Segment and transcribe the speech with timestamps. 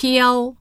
[0.00, 0.54] 飘，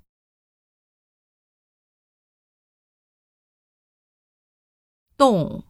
[5.15, 5.63] 动，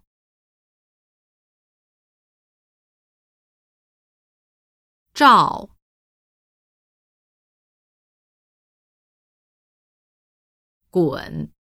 [5.14, 5.70] 照，
[10.90, 11.52] 滚，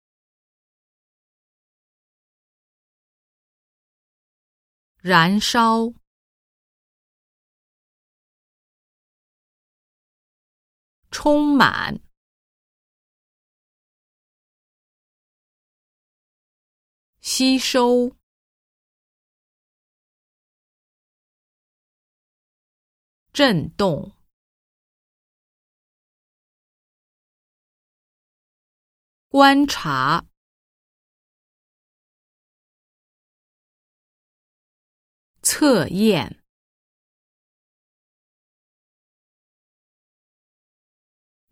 [5.02, 6.05] 燃烧。
[11.18, 11.98] 充满，
[17.22, 18.14] 吸收，
[23.32, 24.12] 震动，
[29.28, 30.26] 观察，
[35.40, 36.45] 测验。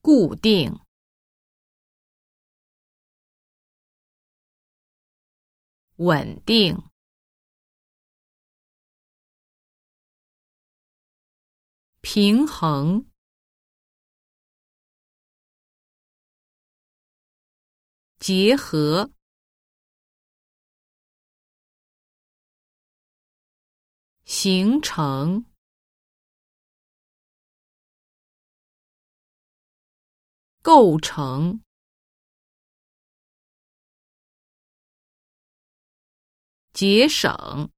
[0.05, 0.81] 固定，
[5.97, 6.77] 稳定，
[12.03, 13.11] 平衡，
[18.19, 19.11] 结合，
[24.27, 25.54] 形成。
[30.65, 31.63] 构成，
[36.73, 37.71] 节省，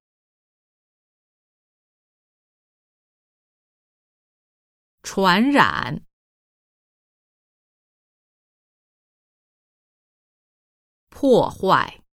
[5.03, 6.07] 传染，
[11.09, 12.05] 破坏，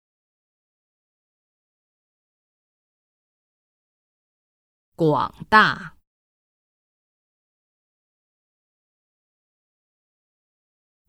[4.97, 5.92] 广大。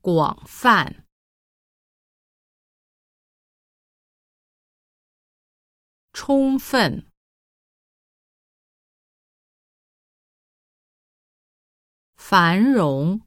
[0.04, 1.08] 广泛，
[6.12, 7.10] 充分，
[12.18, 13.22] 繁荣，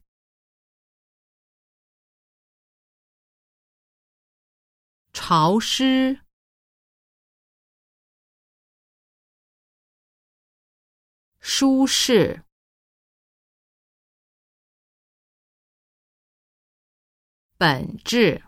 [5.11, 6.21] 潮湿，
[11.39, 12.46] 舒适。
[17.59, 18.43] 本质，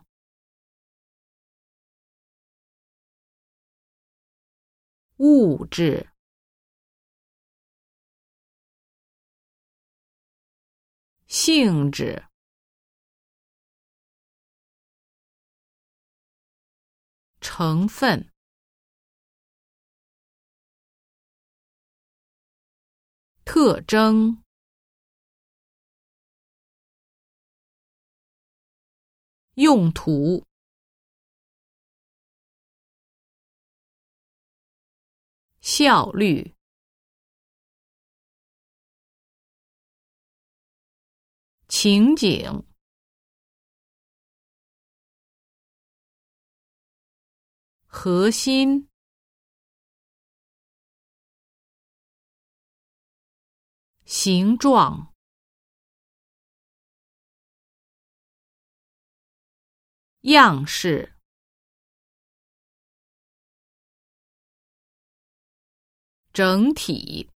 [5.18, 6.12] 物质，
[11.26, 12.28] 性质，
[17.42, 18.32] 成分，
[23.44, 24.44] 特征。
[29.60, 30.48] 用途、
[35.60, 36.56] 效率、
[41.68, 42.66] 情景、
[47.86, 48.88] 核心、
[54.06, 55.09] 形状。
[60.24, 61.16] 样式，
[66.34, 67.30] 整体，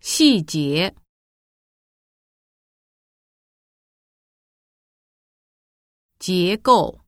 [0.00, 0.92] 细节，
[6.18, 7.04] 结构，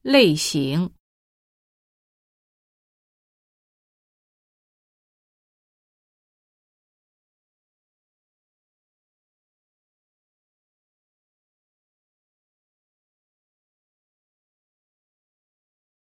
[0.00, 0.99] 类型。